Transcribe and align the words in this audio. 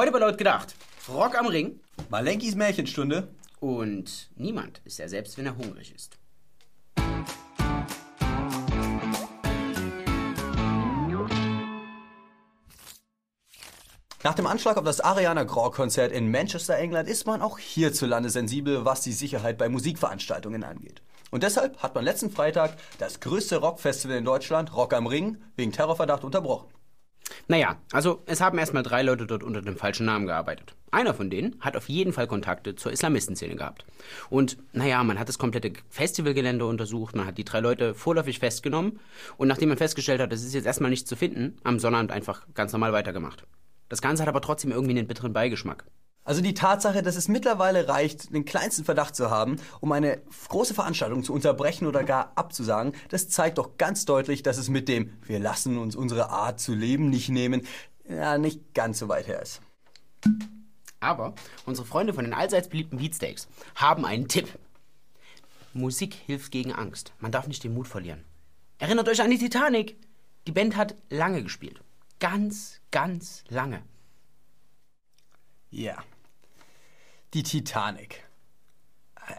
Heute 0.00 0.12
bei 0.12 0.18
Laut 0.18 0.38
gedacht. 0.38 0.74
Rock 1.10 1.38
am 1.38 1.44
Ring. 1.44 1.78
Malenkis 2.08 2.54
Märchenstunde. 2.54 3.28
Und 3.58 4.30
niemand 4.34 4.80
ist 4.86 4.98
er 4.98 5.10
selbst, 5.10 5.36
wenn 5.36 5.44
er 5.44 5.58
hungrig 5.58 5.94
ist. 5.94 6.16
Nach 14.22 14.34
dem 14.34 14.46
Anschlag 14.46 14.78
auf 14.78 14.84
das 14.84 15.02
Ariana 15.02 15.44
Grande 15.44 15.76
Konzert 15.76 16.12
in 16.12 16.30
Manchester, 16.30 16.78
England, 16.78 17.06
ist 17.06 17.26
man 17.26 17.42
auch 17.42 17.58
hierzulande 17.58 18.30
sensibel, 18.30 18.86
was 18.86 19.02
die 19.02 19.12
Sicherheit 19.12 19.58
bei 19.58 19.68
Musikveranstaltungen 19.68 20.64
angeht. 20.64 21.02
Und 21.30 21.42
deshalb 21.42 21.82
hat 21.82 21.94
man 21.94 22.04
letzten 22.04 22.30
Freitag 22.30 22.78
das 22.96 23.20
größte 23.20 23.58
Rockfestival 23.58 24.16
in 24.16 24.24
Deutschland, 24.24 24.74
Rock 24.74 24.94
am 24.94 25.06
Ring, 25.06 25.42
wegen 25.56 25.72
Terrorverdacht 25.72 26.24
unterbrochen. 26.24 26.70
Naja, 27.50 27.78
also 27.90 28.22
es 28.26 28.40
haben 28.40 28.58
erstmal 28.58 28.84
drei 28.84 29.02
Leute 29.02 29.26
dort 29.26 29.42
unter 29.42 29.60
dem 29.60 29.74
falschen 29.74 30.06
Namen 30.06 30.26
gearbeitet. 30.28 30.76
Einer 30.92 31.14
von 31.14 31.30
denen 31.30 31.56
hat 31.58 31.76
auf 31.76 31.88
jeden 31.88 32.12
Fall 32.12 32.28
Kontakte 32.28 32.76
zur 32.76 32.92
Islamistenszene 32.92 33.56
gehabt. 33.56 33.84
Und 34.28 34.56
naja, 34.72 35.02
man 35.02 35.18
hat 35.18 35.28
das 35.28 35.36
komplette 35.36 35.72
Festivalgelände 35.88 36.64
untersucht, 36.64 37.16
man 37.16 37.26
hat 37.26 37.38
die 37.38 37.44
drei 37.44 37.58
Leute 37.58 37.92
vorläufig 37.92 38.38
festgenommen 38.38 39.00
und 39.36 39.48
nachdem 39.48 39.68
man 39.68 39.78
festgestellt 39.78 40.20
hat, 40.20 40.32
es 40.32 40.44
ist 40.44 40.54
jetzt 40.54 40.66
erstmal 40.66 40.90
nichts 40.90 41.08
zu 41.08 41.16
finden, 41.16 41.58
am 41.64 41.80
Sonnabend 41.80 42.12
einfach 42.12 42.46
ganz 42.54 42.70
normal 42.70 42.92
weitergemacht. 42.92 43.42
Das 43.88 44.00
Ganze 44.00 44.22
hat 44.22 44.28
aber 44.28 44.42
trotzdem 44.42 44.70
irgendwie 44.70 44.96
einen 44.96 45.08
bitteren 45.08 45.32
Beigeschmack. 45.32 45.86
Also 46.24 46.42
die 46.42 46.54
Tatsache, 46.54 47.02
dass 47.02 47.16
es 47.16 47.28
mittlerweile 47.28 47.88
reicht, 47.88 48.32
den 48.32 48.44
kleinsten 48.44 48.84
Verdacht 48.84 49.16
zu 49.16 49.30
haben, 49.30 49.56
um 49.80 49.90
eine 49.92 50.20
große 50.48 50.74
Veranstaltung 50.74 51.24
zu 51.24 51.32
unterbrechen 51.32 51.86
oder 51.86 52.04
gar 52.04 52.32
abzusagen, 52.34 52.92
das 53.08 53.28
zeigt 53.30 53.58
doch 53.58 53.78
ganz 53.78 54.04
deutlich, 54.04 54.42
dass 54.42 54.58
es 54.58 54.68
mit 54.68 54.88
dem 54.88 55.12
wir 55.22 55.38
lassen 55.38 55.78
uns 55.78 55.96
unsere 55.96 56.30
Art 56.30 56.60
zu 56.60 56.74
leben 56.74 57.08
nicht 57.08 57.30
nehmen, 57.30 57.66
ja, 58.08 58.38
nicht 58.38 58.74
ganz 58.74 58.98
so 58.98 59.08
weit 59.08 59.28
her 59.28 59.40
ist. 59.40 59.60
Aber 61.00 61.34
unsere 61.64 61.86
Freunde 61.86 62.12
von 62.12 62.24
den 62.24 62.34
allseits 62.34 62.68
beliebten 62.68 62.98
Beatsteaks 62.98 63.48
haben 63.74 64.04
einen 64.04 64.28
Tipp. 64.28 64.48
Musik 65.72 66.14
hilft 66.14 66.52
gegen 66.52 66.72
Angst. 66.72 67.12
Man 67.20 67.32
darf 67.32 67.46
nicht 67.46 67.64
den 67.64 67.74
Mut 67.74 67.88
verlieren. 67.88 68.24
Erinnert 68.78 69.08
euch 69.08 69.22
an 69.22 69.30
die 69.30 69.38
Titanic. 69.38 69.96
Die 70.46 70.52
Band 70.52 70.76
hat 70.76 70.94
lange 71.08 71.42
gespielt. 71.42 71.80
Ganz, 72.18 72.80
ganz 72.90 73.44
lange. 73.48 73.82
Ja. 75.70 76.02
Die 77.32 77.44
Titanic. 77.44 78.24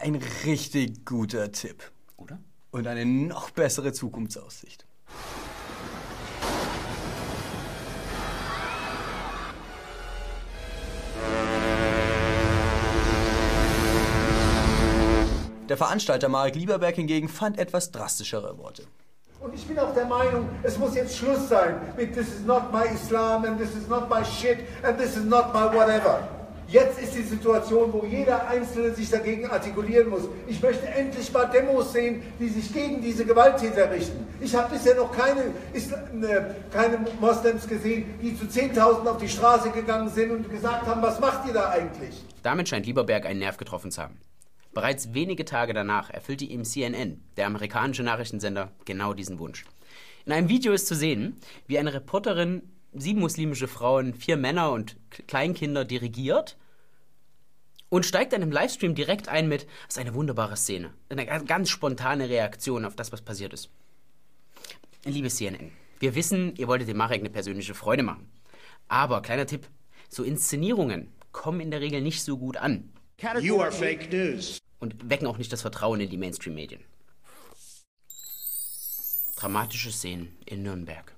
Ein 0.00 0.14
richtig 0.46 1.04
guter 1.04 1.52
Tipp. 1.52 1.92
Oder? 2.16 2.38
Und 2.70 2.86
eine 2.86 3.04
noch 3.04 3.50
bessere 3.50 3.92
Zukunftsaussicht. 3.92 4.86
Der 15.68 15.76
Veranstalter 15.76 16.30
Marek 16.30 16.54
Lieberberg 16.54 16.94
hingegen 16.94 17.28
fand 17.28 17.58
etwas 17.58 17.90
drastischere 17.90 18.56
Worte. 18.56 18.86
Und 19.40 19.54
ich 19.54 19.66
bin 19.66 19.78
auch 19.78 19.92
der 19.92 20.06
Meinung, 20.06 20.48
es 20.62 20.78
muss 20.78 20.94
jetzt 20.94 21.18
Schluss 21.18 21.50
sein 21.50 21.78
mit 21.94 22.14
This 22.14 22.28
is 22.28 22.40
not 22.46 22.72
my 22.72 22.86
Islam 22.86 23.44
and 23.44 23.58
this 23.58 23.74
is 23.74 23.86
not 23.86 24.08
my 24.08 24.24
shit 24.24 24.60
and 24.82 24.98
this 24.98 25.14
is 25.14 25.24
not 25.24 25.52
my 25.52 25.64
whatever. 25.64 26.41
Jetzt 26.72 26.98
ist 27.02 27.14
die 27.14 27.22
Situation, 27.22 27.92
wo 27.92 28.06
jeder 28.06 28.48
Einzelne 28.48 28.94
sich 28.94 29.10
dagegen 29.10 29.44
artikulieren 29.44 30.08
muss. 30.08 30.22
Ich 30.48 30.62
möchte 30.62 30.86
endlich 30.86 31.30
mal 31.30 31.44
Demos 31.44 31.92
sehen, 31.92 32.22
die 32.40 32.48
sich 32.48 32.72
gegen 32.72 33.02
diese 33.02 33.26
Gewalttäter 33.26 33.90
richten. 33.90 34.26
Ich 34.40 34.54
habe 34.54 34.74
bisher 34.74 34.94
noch 34.94 35.12
keine, 35.12 35.42
äh, 35.42 36.54
keine 36.72 37.04
Moslems 37.20 37.68
gesehen, 37.68 38.06
die 38.22 38.34
zu 38.38 38.48
Zehntausenden 38.48 39.08
auf 39.08 39.18
die 39.18 39.28
Straße 39.28 39.70
gegangen 39.70 40.08
sind 40.08 40.30
und 40.30 40.50
gesagt 40.50 40.86
haben, 40.86 41.02
was 41.02 41.20
macht 41.20 41.46
ihr 41.46 41.52
da 41.52 41.68
eigentlich? 41.68 42.14
Damit 42.42 42.70
scheint 42.70 42.86
Lieberberg 42.86 43.26
einen 43.26 43.40
Nerv 43.40 43.58
getroffen 43.58 43.90
zu 43.90 44.00
haben. 44.00 44.18
Bereits 44.72 45.12
wenige 45.12 45.44
Tage 45.44 45.74
danach 45.74 46.08
erfüllte 46.08 46.46
ihm 46.46 46.64
CNN, 46.64 47.22
der 47.36 47.48
amerikanische 47.48 48.02
Nachrichtensender, 48.02 48.72
genau 48.86 49.12
diesen 49.12 49.38
Wunsch. 49.38 49.66
In 50.24 50.32
einem 50.32 50.48
Video 50.48 50.72
ist 50.72 50.86
zu 50.86 50.94
sehen, 50.94 51.36
wie 51.66 51.78
eine 51.78 51.92
Reporterin 51.92 52.62
sieben 52.94 53.20
muslimische 53.20 53.68
Frauen, 53.68 54.14
vier 54.14 54.38
Männer 54.38 54.72
und 54.72 54.96
Kleinkinder 55.26 55.84
dirigiert 55.84 56.56
und 57.92 58.06
steigt 58.06 58.32
dann 58.32 58.40
im 58.40 58.50
Livestream 58.50 58.94
direkt 58.94 59.28
ein 59.28 59.48
mit, 59.48 59.64
das 59.86 59.96
ist 59.96 59.98
eine 59.98 60.14
wunderbare 60.14 60.56
Szene. 60.56 60.94
Eine 61.10 61.26
ganz 61.26 61.68
spontane 61.68 62.26
Reaktion 62.26 62.86
auf 62.86 62.96
das, 62.96 63.12
was 63.12 63.20
passiert 63.20 63.52
ist. 63.52 63.68
Liebe 65.04 65.28
CNN, 65.28 65.70
wir 65.98 66.14
wissen, 66.14 66.56
ihr 66.56 66.68
wolltet 66.68 66.88
dem 66.88 66.96
Marek 66.96 67.20
eine 67.20 67.28
persönliche 67.28 67.74
Freude 67.74 68.02
machen. 68.02 68.32
Aber, 68.88 69.20
kleiner 69.20 69.44
Tipp, 69.44 69.68
so 70.08 70.22
Inszenierungen 70.24 71.12
kommen 71.32 71.60
in 71.60 71.70
der 71.70 71.82
Regel 71.82 72.00
nicht 72.00 72.22
so 72.22 72.38
gut 72.38 72.56
an. 72.56 72.90
You 73.42 73.60
are 73.60 73.70
fake 73.70 74.10
news. 74.10 74.58
Und 74.78 75.10
wecken 75.10 75.26
auch 75.26 75.36
nicht 75.36 75.52
das 75.52 75.60
Vertrauen 75.60 76.00
in 76.00 76.08
die 76.08 76.16
Mainstream-Medien. 76.16 76.80
Dramatische 79.36 79.92
Szenen 79.92 80.34
in 80.46 80.62
Nürnberg. 80.62 81.14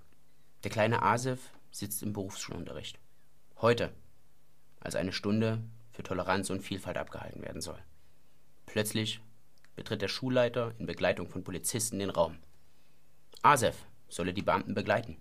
Der 0.64 0.72
kleine 0.72 1.02
Asef 1.02 1.38
sitzt 1.70 2.02
im 2.02 2.12
Berufsschulunterricht. 2.12 2.98
Heute, 3.60 3.92
als 4.80 4.96
eine 4.96 5.12
Stunde 5.12 5.62
für 5.94 6.03
Toleranz 6.03 6.50
und 6.50 6.60
Vielfalt 6.60 6.99
abgehalten 6.99 7.43
werden 7.43 7.62
soll. 7.62 7.78
Plötzlich 8.66 9.21
betritt 9.77 10.03
der 10.03 10.09
Schulleiter 10.09 10.75
in 10.78 10.87
Begleitung 10.87 11.28
von 11.28 11.44
Polizisten 11.44 12.00
den 12.00 12.10
Raum. 12.10 12.38
Asef 13.43 13.87
solle 14.09 14.34
die 14.34 14.43
Beamten 14.43 14.75
begleiten. 14.75 15.16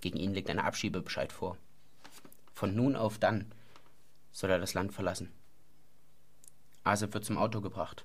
Gegen 0.00 0.18
ihn 0.18 0.32
liegt 0.34 0.48
ein 0.48 0.58
Abschiebebescheid 0.58 1.32
vor. 1.32 1.58
Von 2.54 2.74
nun 2.74 2.96
auf 2.96 3.18
dann 3.18 3.52
soll 4.32 4.50
er 4.50 4.58
das 4.58 4.74
Land 4.74 4.92
verlassen. 4.92 5.30
Asef 6.84 7.12
wird 7.12 7.24
zum 7.24 7.38
Auto 7.38 7.60
gebracht. 7.60 8.04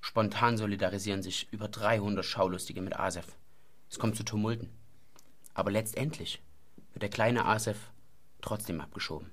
Spontan 0.00 0.56
solidarisieren 0.56 1.22
sich 1.22 1.50
über 1.52 1.68
300 1.68 2.24
Schaulustige 2.24 2.82
mit 2.82 2.98
Asef. 2.98 3.36
Es 3.90 3.98
kommt 3.98 4.16
zu 4.16 4.24
Tumulten. 4.24 4.70
Aber 5.54 5.70
letztendlich 5.70 6.42
wird 6.92 7.02
der 7.02 7.10
kleine 7.10 7.44
Asef 7.44 7.90
trotzdem 8.40 8.80
abgeschoben. 8.80 9.30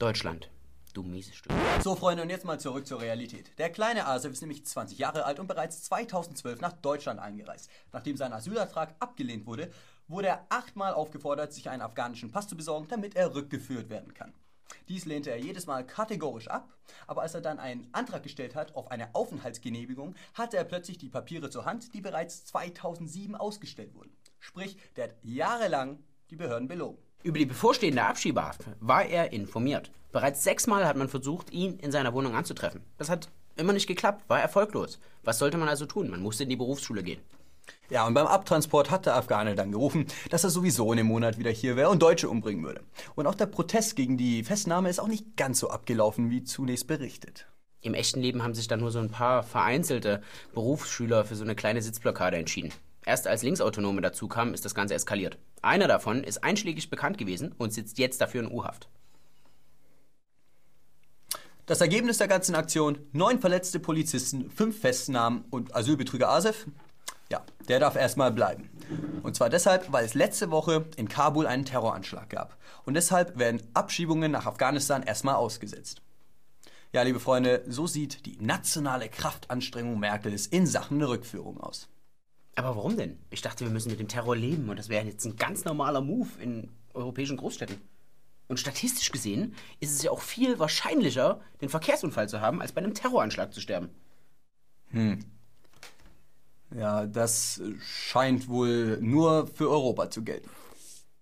Deutschland, 0.00 0.50
du 0.92 1.04
mieses 1.04 1.36
Stück. 1.36 1.52
So, 1.80 1.94
Freunde, 1.94 2.24
und 2.24 2.30
jetzt 2.30 2.44
mal 2.44 2.58
zurück 2.58 2.84
zur 2.84 3.00
Realität. 3.00 3.56
Der 3.58 3.70
kleine 3.70 4.06
Asef 4.06 4.32
ist 4.32 4.40
nämlich 4.40 4.66
20 4.66 4.98
Jahre 4.98 5.24
alt 5.24 5.38
und 5.38 5.46
bereits 5.46 5.84
2012 5.84 6.60
nach 6.60 6.72
Deutschland 6.72 7.20
eingereist. 7.20 7.70
Nachdem 7.92 8.16
sein 8.16 8.32
Asylantrag 8.32 8.96
abgelehnt 8.98 9.46
wurde, 9.46 9.70
wurde 10.08 10.26
er 10.28 10.46
achtmal 10.48 10.94
aufgefordert, 10.94 11.52
sich 11.52 11.70
einen 11.70 11.80
afghanischen 11.80 12.32
Pass 12.32 12.48
zu 12.48 12.56
besorgen, 12.56 12.88
damit 12.88 13.14
er 13.14 13.36
rückgeführt 13.36 13.88
werden 13.88 14.14
kann. 14.14 14.34
Dies 14.88 15.04
lehnte 15.04 15.30
er 15.30 15.38
jedes 15.38 15.66
Mal 15.66 15.86
kategorisch 15.86 16.48
ab, 16.48 16.72
aber 17.06 17.22
als 17.22 17.34
er 17.34 17.40
dann 17.40 17.60
einen 17.60 17.88
Antrag 17.92 18.24
gestellt 18.24 18.56
hat 18.56 18.74
auf 18.74 18.90
eine 18.90 19.14
Aufenthaltsgenehmigung, 19.14 20.16
hatte 20.34 20.56
er 20.56 20.64
plötzlich 20.64 20.98
die 20.98 21.08
Papiere 21.08 21.50
zur 21.50 21.66
Hand, 21.66 21.94
die 21.94 22.00
bereits 22.00 22.44
2007 22.46 23.36
ausgestellt 23.36 23.94
wurden. 23.94 24.16
Sprich, 24.40 24.76
der 24.96 25.04
hat 25.04 25.14
jahrelang 25.22 26.02
die 26.30 26.36
Behörden 26.36 26.66
belogen. 26.66 26.98
Über 27.24 27.38
die 27.38 27.46
bevorstehende 27.46 28.04
Abschiebehaft 28.04 28.60
war 28.80 29.06
er 29.06 29.32
informiert. 29.32 29.90
Bereits 30.12 30.44
sechsmal 30.44 30.86
hat 30.86 30.98
man 30.98 31.08
versucht, 31.08 31.50
ihn 31.52 31.78
in 31.78 31.90
seiner 31.90 32.12
Wohnung 32.12 32.34
anzutreffen. 32.34 32.82
Das 32.98 33.08
hat 33.08 33.30
immer 33.56 33.72
nicht 33.72 33.86
geklappt, 33.86 34.28
war 34.28 34.42
erfolglos. 34.42 34.98
Was 35.22 35.38
sollte 35.38 35.56
man 35.56 35.70
also 35.70 35.86
tun? 35.86 36.10
Man 36.10 36.20
musste 36.20 36.42
in 36.42 36.50
die 36.50 36.56
Berufsschule 36.56 37.02
gehen. 37.02 37.22
Ja, 37.88 38.06
und 38.06 38.12
beim 38.12 38.26
Abtransport 38.26 38.90
hat 38.90 39.06
der 39.06 39.16
Afghane 39.16 39.54
dann 39.54 39.72
gerufen, 39.72 40.04
dass 40.28 40.44
er 40.44 40.50
sowieso 40.50 40.92
in 40.92 40.98
einem 40.98 41.08
Monat 41.08 41.38
wieder 41.38 41.50
hier 41.50 41.76
wäre 41.76 41.88
und 41.88 42.02
Deutsche 42.02 42.28
umbringen 42.28 42.62
würde. 42.62 42.82
Und 43.14 43.26
auch 43.26 43.34
der 43.34 43.46
Protest 43.46 43.96
gegen 43.96 44.18
die 44.18 44.44
Festnahme 44.44 44.90
ist 44.90 44.98
auch 44.98 45.08
nicht 45.08 45.34
ganz 45.38 45.60
so 45.60 45.70
abgelaufen, 45.70 46.28
wie 46.28 46.44
zunächst 46.44 46.86
berichtet. 46.86 47.46
Im 47.80 47.94
echten 47.94 48.20
Leben 48.20 48.42
haben 48.42 48.54
sich 48.54 48.68
dann 48.68 48.80
nur 48.80 48.90
so 48.90 48.98
ein 48.98 49.10
paar 49.10 49.42
vereinzelte 49.42 50.22
Berufsschüler 50.52 51.24
für 51.24 51.36
so 51.36 51.44
eine 51.44 51.54
kleine 51.54 51.80
Sitzblockade 51.80 52.36
entschieden. 52.36 52.70
Erst 53.06 53.26
als 53.26 53.42
Linksautonome 53.42 54.00
dazukamen, 54.00 54.54
ist 54.54 54.64
das 54.64 54.74
Ganze 54.74 54.94
eskaliert. 54.94 55.38
Einer 55.62 55.88
davon 55.88 56.24
ist 56.24 56.42
einschlägig 56.42 56.90
bekannt 56.90 57.18
gewesen 57.18 57.52
und 57.58 57.72
sitzt 57.72 57.98
jetzt 57.98 58.20
dafür 58.20 58.42
in 58.42 58.50
U-Haft. 58.50 58.88
Das 61.66 61.80
Ergebnis 61.80 62.18
der 62.18 62.28
ganzen 62.28 62.54
Aktion: 62.54 62.98
neun 63.12 63.40
verletzte 63.40 63.80
Polizisten, 63.80 64.50
fünf 64.50 64.80
Festnahmen 64.80 65.44
und 65.50 65.74
Asylbetrüger 65.74 66.28
Asef 66.28 66.66
ja, 67.30 67.42
der 67.68 67.80
darf 67.80 67.96
erstmal 67.96 68.30
bleiben. 68.30 68.70
Und 69.22 69.34
zwar 69.34 69.48
deshalb, 69.48 69.90
weil 69.92 70.04
es 70.04 70.14
letzte 70.14 70.50
Woche 70.50 70.86
in 70.96 71.08
Kabul 71.08 71.46
einen 71.46 71.64
Terroranschlag 71.64 72.28
gab. 72.28 72.56
Und 72.84 72.94
deshalb 72.94 73.38
werden 73.38 73.62
Abschiebungen 73.72 74.30
nach 74.30 74.46
Afghanistan 74.46 75.02
erstmal 75.02 75.36
ausgesetzt. 75.36 76.02
Ja, 76.92 77.02
liebe 77.02 77.18
Freunde, 77.18 77.64
so 77.66 77.86
sieht 77.86 78.26
die 78.26 78.36
nationale 78.40 79.08
Kraftanstrengung 79.08 79.98
Merkels 79.98 80.46
in 80.46 80.66
Sachen 80.66 81.02
Rückführung 81.02 81.60
aus. 81.60 81.88
Aber 82.56 82.76
warum 82.76 82.96
denn? 82.96 83.18
Ich 83.30 83.42
dachte, 83.42 83.64
wir 83.64 83.72
müssen 83.72 83.90
mit 83.90 84.00
dem 84.00 84.08
Terror 84.08 84.36
leben 84.36 84.68
und 84.68 84.78
das 84.78 84.88
wäre 84.88 85.04
jetzt 85.04 85.24
ein 85.24 85.36
ganz 85.36 85.64
normaler 85.64 86.00
Move 86.00 86.28
in 86.40 86.70
europäischen 86.92 87.36
Großstädten. 87.36 87.80
Und 88.46 88.60
statistisch 88.60 89.10
gesehen 89.10 89.54
ist 89.80 89.92
es 89.92 90.02
ja 90.02 90.10
auch 90.10 90.20
viel 90.20 90.58
wahrscheinlicher, 90.58 91.40
den 91.60 91.68
Verkehrsunfall 91.68 92.28
zu 92.28 92.40
haben, 92.40 92.60
als 92.60 92.72
bei 92.72 92.82
einem 92.82 92.94
Terroranschlag 92.94 93.52
zu 93.52 93.60
sterben. 93.60 93.88
Hm, 94.90 95.24
ja, 96.74 97.06
das 97.06 97.62
scheint 97.80 98.48
wohl 98.48 98.98
nur 99.00 99.46
für 99.46 99.70
Europa 99.70 100.10
zu 100.10 100.24
gelten. 100.24 100.50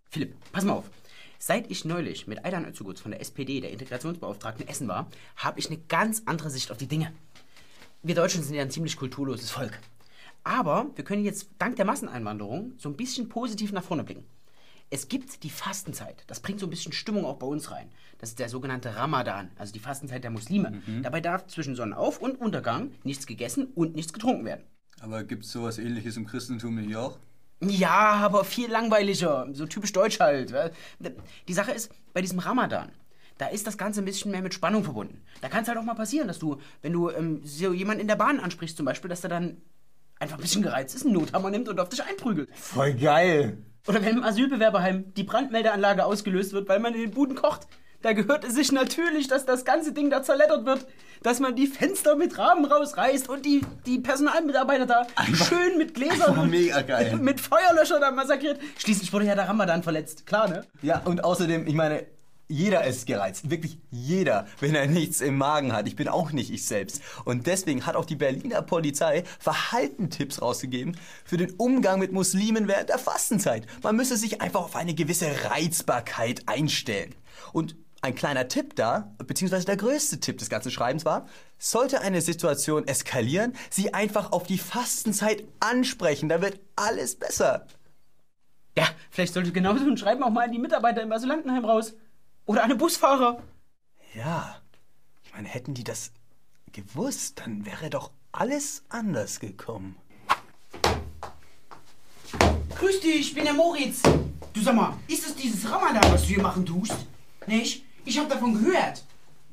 Philipp, 0.08 0.35
pass 0.50 0.64
mal 0.64 0.75
auf. 0.75 0.90
Seit 1.38 1.70
ich 1.70 1.85
neulich 1.85 2.26
mit 2.26 2.44
Aydan 2.44 2.64
Özugutz 2.64 3.00
von 3.00 3.11
der 3.11 3.20
SPD, 3.20 3.61
der 3.61 3.70
Integrationsbeauftragten, 3.70 4.67
essen 4.69 4.88
war, 4.88 5.11
habe 5.37 5.58
ich 5.58 5.67
eine 5.67 5.78
ganz 5.78 6.23
andere 6.25 6.50
Sicht 6.50 6.70
auf 6.70 6.78
die 6.78 6.87
Dinge. 6.87 7.12
Wir 8.02 8.14
Deutschen 8.14 8.43
sind 8.43 8.55
ja 8.55 8.62
ein 8.62 8.70
ziemlich 8.70 8.96
kulturloses 8.96 9.50
Volk. 9.50 9.78
Aber 10.44 10.91
wir 10.94 11.05
können 11.05 11.25
jetzt 11.25 11.50
dank 11.59 11.77
der 11.77 11.85
Masseneinwanderung 11.85 12.73
so 12.79 12.89
ein 12.89 12.97
bisschen 12.97 13.29
positiv 13.29 13.73
nach 13.73 13.85
vorne 13.85 14.05
blicken. 14.05 14.25
Es 14.91 15.09
gibt 15.09 15.43
die 15.43 15.50
Fastenzeit. 15.50 16.25
Das 16.27 16.41
bringt 16.41 16.61
so 16.61 16.67
ein 16.67 16.71
bisschen 16.71 16.93
Stimmung 16.93 17.25
auch 17.25 17.39
bei 17.39 17.47
uns 17.47 17.71
rein. 17.71 17.89
Das 18.19 18.31
ist 18.31 18.39
der 18.39 18.49
sogenannte 18.49 18.94
Ramadan, 18.94 19.50
also 19.56 19.73
die 19.73 19.79
Fastenzeit 19.79 20.23
der 20.23 20.31
Muslime. 20.31 20.83
Dabei 21.03 21.21
darf 21.21 21.47
zwischen 21.47 21.75
Sonnenauf- 21.75 22.19
und 22.19 22.39
Untergang 22.41 22.93
nichts 23.03 23.27
gegessen 23.27 23.69
und 23.75 23.94
nichts 23.94 24.12
getrunken 24.12 24.44
werden. 24.44 24.65
Aber 25.00 25.25
gibt 25.25 25.44
es 25.44 25.53
sowas 25.53 25.79
ähnliches 25.79 26.17
im 26.17 26.27
Christentum 26.27 26.75
nicht 26.75 26.95
auch? 26.95 27.19
Ja, 27.61 28.12
aber 28.15 28.45
viel 28.45 28.71
langweiliger. 28.71 29.49
So 29.53 29.67
typisch 29.67 29.93
deutsch 29.93 30.21
halt. 30.21 30.53
Die 31.49 31.53
Sache 31.55 31.73
ist, 31.73 31.91
bei 32.12 32.21
diesem 32.21 32.41
Ramadan, 32.41 32.91
da 33.38 33.47
ist 33.47 33.67
das 33.67 33.79
Ganze 33.79 34.03
ein 34.03 34.05
bisschen 34.05 34.31
mehr 34.31 34.43
mit 34.43 34.53
Spannung 34.53 34.85
verbunden. 34.85 35.23
Da 35.41 35.49
kann 35.49 35.62
es 35.62 35.69
halt 35.69 35.79
auch 35.79 35.85
mal 35.85 35.95
passieren, 35.95 36.29
dass 36.29 36.38
du, 36.38 36.61
wenn 36.83 36.93
du 36.93 37.09
ähm, 37.09 37.41
so 37.45 37.73
jemanden 37.73 38.03
in 38.03 38.09
der 38.09 38.17
Bahn 38.17 38.41
ansprichst 38.41 38.77
zum 38.77 38.85
Beispiel, 38.85 39.09
dass 39.09 39.23
der 39.23 39.31
dann 39.31 39.56
einfach 40.23 40.39
ein 40.39 40.41
bisschen 40.41 40.63
gereizt 40.63 40.95
ist, 40.95 41.05
einen 41.05 41.15
Nothammer 41.15 41.51
nimmt 41.51 41.69
und 41.69 41.79
auf 41.79 41.89
dich 41.89 42.03
einprügelt. 42.03 42.49
Voll 42.55 42.95
geil. 42.95 43.59
Oder 43.87 44.03
wenn 44.03 44.19
im 44.19 44.25
Asylbewerberheim 44.25 45.13
die 45.15 45.25
Brandmeldeanlage 45.25 46.05
ausgelöst 46.05 46.53
wird, 46.53 46.69
weil 46.69 46.79
man 46.79 46.95
in 46.95 47.01
den 47.01 47.11
Buden 47.11 47.35
kocht. 47.35 47.67
Da 48.01 48.15
gehört 48.15 48.45
es 48.45 48.55
sich 48.55 48.73
natürlich, 48.73 49.29
dass 49.29 49.45
das 49.47 49.65
ganze 49.65 49.93
Ding 49.93 50.11
da 50.11 50.23
zerlettert 50.23 50.65
wird. 50.67 50.87
Dass 51.23 51.39
man 51.39 51.55
die 51.55 51.69
Fenster 51.69 52.17
mit 52.17 52.37
Rahmen 52.37 52.65
rausreißt 52.65 53.29
und 53.29 53.47
die, 53.47 53.61
die 53.87 54.01
Personalmitarbeiter 54.01 54.87
da 54.87 55.07
schön 55.35 55.79
mit 55.79 55.95
Gläsern 55.95 56.37
einfach 56.37 57.13
und 57.13 57.23
mit 57.23 57.41
Feuerlöscher 57.41 58.01
da 58.01 58.11
massakriert. 58.11 58.59
Schließlich 58.79 59.13
wurde 59.13 59.27
ja 59.27 59.37
der 59.37 59.49
Ramadan 59.49 59.85
verletzt. 59.85 60.27
Klar, 60.27 60.49
ne? 60.49 60.65
Ja, 60.83 61.01
und 61.05 61.23
außerdem, 61.23 61.69
ich 61.69 61.75
meine, 61.75 62.07
jeder 62.52 62.84
ist 62.84 63.06
gereizt. 63.06 63.50
Wirklich 63.50 63.78
jeder, 63.90 64.46
wenn 64.60 64.75
er 64.75 64.87
nichts 64.87 65.20
im 65.20 65.38
Magen 65.38 65.72
hat. 65.72 65.88
Ich 65.88 65.96
bin 65.96 66.08
auch 66.08 66.32
nicht 66.32 66.50
ich 66.52 66.64
selbst. 66.64 67.00
Und 67.25 67.46
deswegen 67.46 67.87
hat 67.87 67.96
auch 67.96 68.04
die 68.04 68.16
Berliner 68.16 68.62
Polizei 68.62 69.25
Verhaltentipps 69.38 70.43
rausgegeben 70.43 70.96
für 71.25 71.38
den 71.38 71.52
Umgang 71.52 71.99
mit 71.99 72.12
Muslimen 72.12 72.69
während 72.69 72.90
der 72.90 72.99
Fastenzeit. 72.99 73.66
Man 73.82 73.96
müsse 73.96 74.16
sich 74.16 74.40
einfach 74.40 74.60
auf 74.60 74.76
eine 74.76 74.94
gewisse 74.94 75.28
Reizbarkeit 75.50 76.43
einstellen. 76.46 77.14
Und 77.52 77.76
ein 78.02 78.14
kleiner 78.14 78.49
Tipp 78.49 78.76
da, 78.76 79.14
beziehungsweise 79.19 79.64
der 79.64 79.76
größte 79.76 80.20
Tipp 80.20 80.38
des 80.38 80.50
ganzen 80.50 80.70
Schreibens 80.70 81.04
war, 81.04 81.26
sollte 81.58 82.00
eine 82.00 82.20
Situation 82.20 82.87
eskalieren, 82.87 83.54
sie 83.70 83.94
einfach 83.94 84.32
auf 84.32 84.43
die 84.43 84.58
Fastenzeit 84.58 85.44
ansprechen. 85.60 86.28
Da 86.28 86.43
wird 86.43 86.60
alles 86.75 87.14
besser. 87.14 87.66
Ja, 88.76 88.88
vielleicht 89.10 89.34
sollte 89.34 89.52
genauso 89.52 89.84
ein 89.84 89.96
Schreiben 89.96 90.22
auch 90.22 90.31
mal 90.31 90.46
an 90.46 90.52
die 90.52 90.58
Mitarbeiter 90.58 91.02
im 91.02 91.12
Asylantenheim 91.12 91.64
raus. 91.64 91.94
Oder 92.44 92.67
den 92.67 92.79
Busfahrer. 92.79 93.43
Ja, 94.15 94.61
ich 95.25 95.33
meine, 95.33 95.49
hätten 95.49 95.75
die 95.75 95.85
das 95.85 96.12
gewusst, 96.73 97.41
dann 97.41 97.65
wäre 97.65 97.89
doch 97.89 98.11
alles 98.33 98.83
anders 98.89 99.41
gekommen. 99.41 99.97
Grüß 102.79 103.00
dich, 103.00 103.21
ich 103.21 103.35
bin 103.35 103.44
der 103.44 103.55
Moritz. 103.55 104.03
Du 104.53 104.61
sag 104.61 104.75
mal, 104.75 104.97
ist 105.06 105.27
es 105.27 105.37
dieses 105.37 105.71
Ramadan, 105.71 106.12
was 106.12 106.23
du 106.23 106.29
hier 106.29 106.43
machen 106.43 106.67
tust? 106.67 106.97
Nicht? 107.47 107.85
Ich 108.05 108.19
hab 108.19 108.29
davon 108.29 108.55
gehört. 108.55 109.05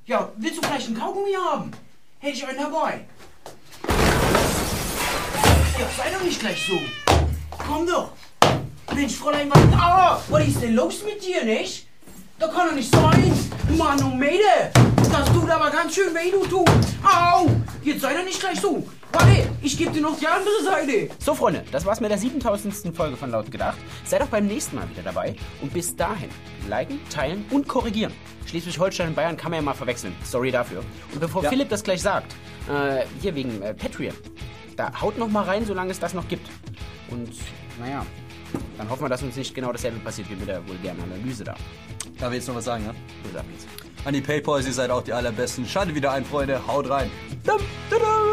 Ja, 0.06 0.32
willst 0.38 0.58
du 0.58 0.66
vielleicht 0.66 0.88
einen 0.88 0.98
Kaugummi 0.98 1.34
haben? 1.34 1.72
Hätte 2.20 2.38
ich 2.38 2.48
einen 2.48 2.58
dabei. 2.58 3.06
Ja, 5.80 5.88
sei 5.96 6.12
doch 6.12 6.24
nicht 6.24 6.40
gleich 6.40 6.66
so. 6.66 6.80
Komm 7.52 7.86
doch. 7.86 8.12
Mensch, 8.96 9.16
Fräulein, 9.16 9.50
was, 9.52 9.80
ah, 9.80 10.20
was 10.30 10.48
ist 10.48 10.62
denn 10.62 10.74
los 10.74 11.04
mit 11.04 11.24
dir, 11.24 11.46
nicht? 11.46 11.89
Da 12.40 12.48
kann 12.48 12.70
doch 12.70 12.76
nicht 12.76 12.92
sein. 12.94 13.34
Mann, 13.78 14.02
oh 14.04 14.16
Mädel. 14.16 14.72
Das 15.12 15.26
tut 15.34 15.50
aber 15.50 15.70
ganz 15.72 15.94
schön 15.96 16.14
weh, 16.14 16.32
du 16.32 16.46
tut. 16.46 16.70
Au. 17.04 17.48
Jetzt 17.84 18.02
sei 18.02 18.14
doch 18.14 18.24
nicht 18.24 18.40
gleich 18.40 18.60
so. 18.62 18.88
Warte, 19.12 19.50
ich 19.62 19.78
gebe 19.78 19.92
dir 19.92 20.02
noch 20.02 20.18
die 20.20 20.28
andere 20.28 20.64
Seite. 20.64 21.10
So, 21.20 21.34
Freunde, 21.34 21.64
das 21.72 21.86
war's 21.86 22.00
mit 22.00 22.12
der 22.12 22.18
7000. 22.18 22.96
Folge 22.96 23.18
von 23.18 23.32
Laut 23.32 23.52
gedacht. 23.52 23.78
Seid 24.06 24.22
auch 24.22 24.28
beim 24.28 24.46
nächsten 24.48 24.76
Mal 24.76 24.90
wieder 24.90 25.02
dabei. 25.02 25.36
Und 25.62 25.74
bis 25.74 25.96
dahin, 25.96 26.30
liken, 26.70 27.00
teilen 27.10 27.46
und 27.50 27.68
korrigieren. 27.68 28.14
Schleswig-Holstein 28.46 29.10
und 29.10 29.16
Bayern 29.16 29.36
kann 29.36 29.52
man 29.52 29.60
ja 29.60 29.64
mal 29.64 29.74
verwechseln. 29.74 30.16
Sorry 30.24 30.52
dafür. 30.52 30.84
Und 31.12 31.20
bevor 31.20 31.44
Ja. 31.44 31.50
Philipp 31.50 31.70
das 31.70 31.84
gleich 31.84 32.02
sagt, 32.02 32.34
äh, 32.70 33.06
hier 33.22 33.34
wegen 33.36 33.62
äh, 33.64 33.74
Patreon, 33.74 34.16
da 34.76 34.92
haut 35.02 35.18
noch 35.18 35.28
mal 35.30 35.44
rein, 35.44 35.66
solange 35.66 35.92
es 35.92 36.00
das 36.00 36.14
noch 36.14 36.28
gibt. 36.28 36.48
Und, 37.10 37.32
naja, 37.80 38.06
dann 38.78 38.90
hoffen 38.90 39.04
wir, 39.04 39.10
dass 39.10 39.24
uns 39.24 39.36
nicht 39.36 39.54
genau 39.56 39.72
dasselbe 39.72 40.00
passiert 40.00 40.30
wie 40.30 40.36
mit 40.36 40.48
der 40.48 40.66
vulgären 40.68 40.98
Analyse 41.02 41.44
da. 41.44 41.56
Darf 42.20 42.32
ich 42.32 42.38
jetzt 42.38 42.48
noch 42.48 42.56
was 42.56 42.66
sagen, 42.66 42.86
ich's. 43.56 43.66
An 44.06 44.14
die 44.14 44.22
Paypals, 44.22 44.66
ihr 44.66 44.74
seid 44.74 44.92
auch 44.92 45.04
die 45.04 45.14
allerbesten. 45.14 45.66
Schaltet 45.66 45.96
wieder 45.96 46.12
ein, 46.12 46.24
Freunde. 46.26 46.66
Haut 46.68 46.90
rein. 46.90 47.12
Dum, 47.46 47.60
dum, 47.90 48.00
dum. 48.00 48.29